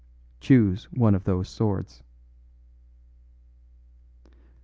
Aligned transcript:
Choose 0.39 0.85
one 0.85 1.13
of 1.13 1.25
those 1.25 1.47
swords." 1.47 2.01